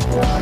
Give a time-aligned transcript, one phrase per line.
[0.00, 0.38] Everyone.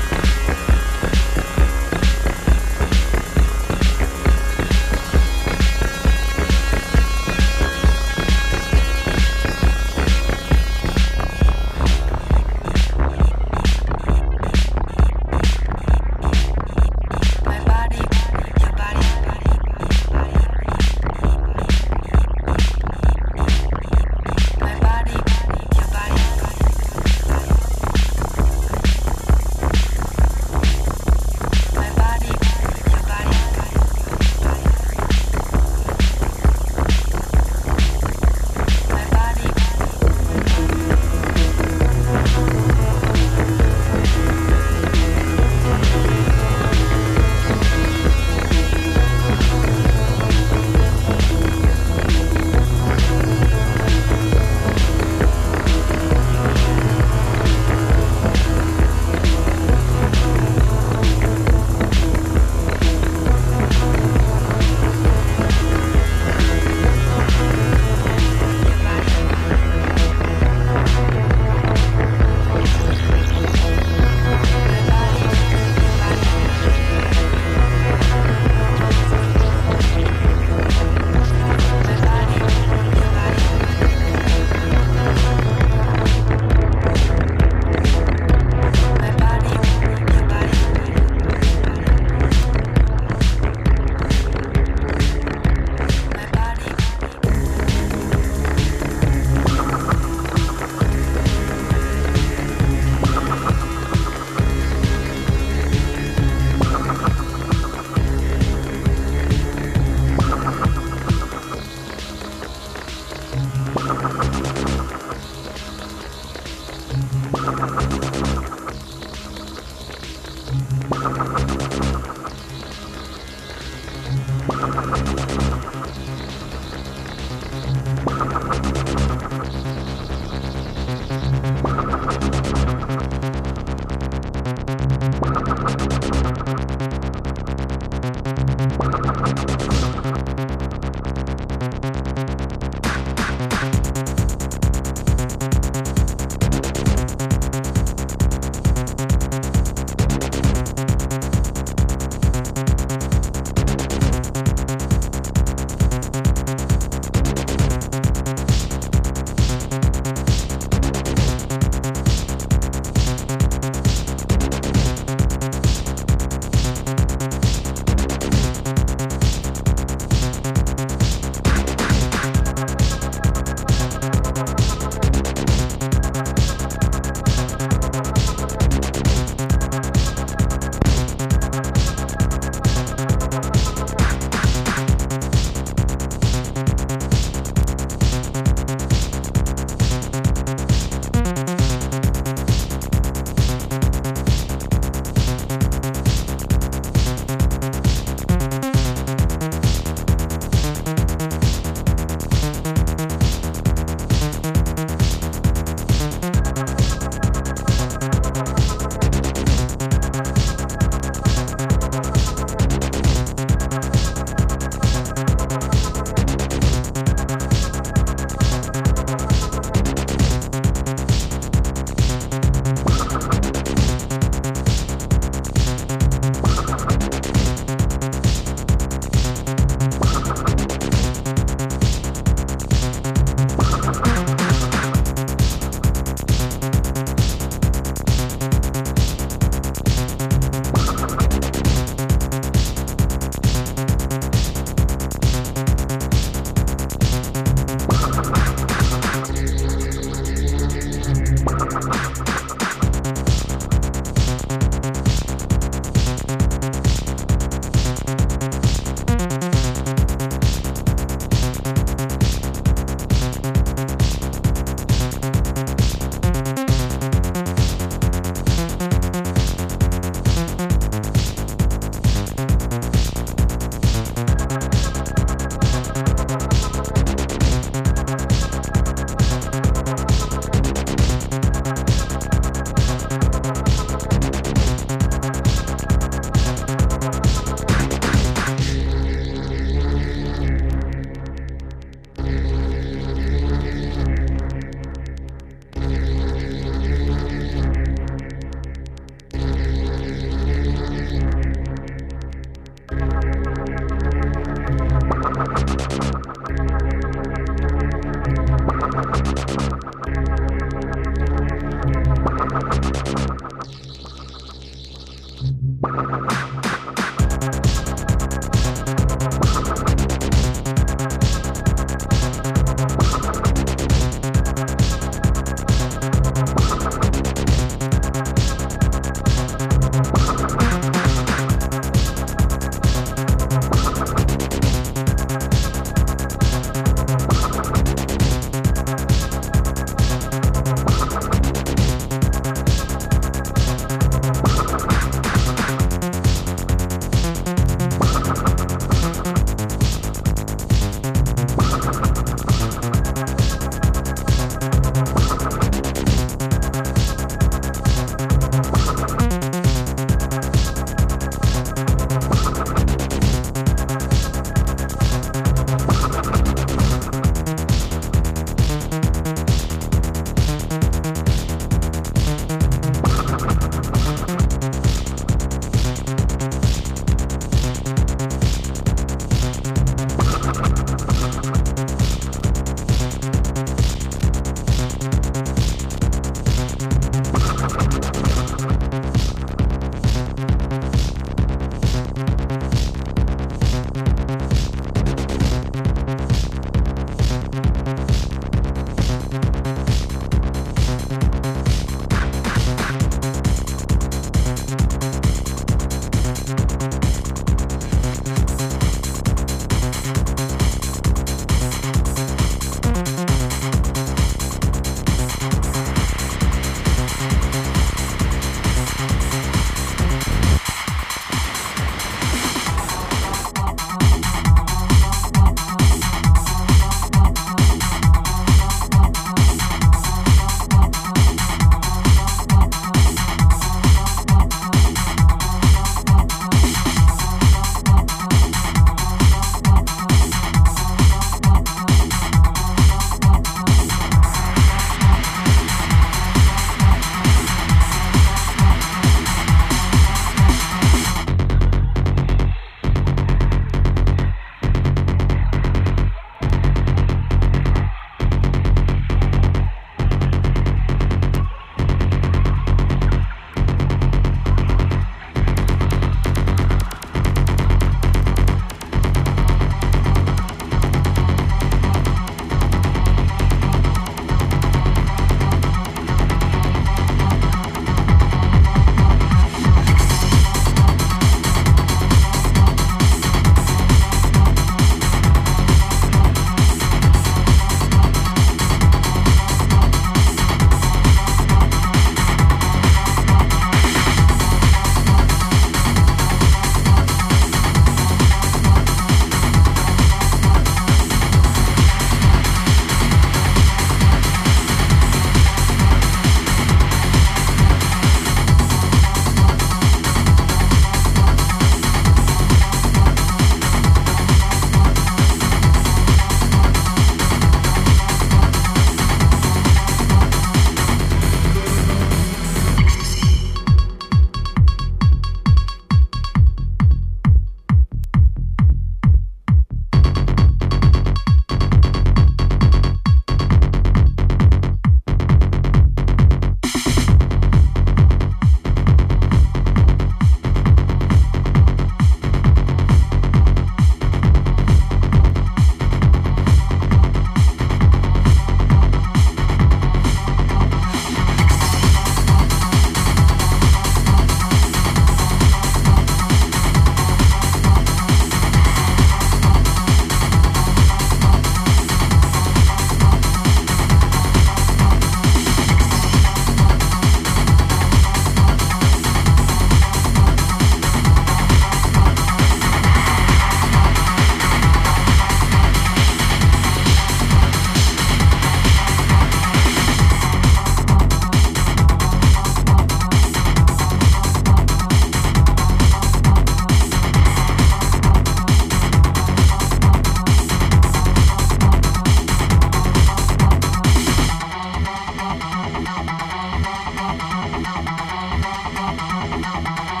[599.27, 600.00] まあまあ。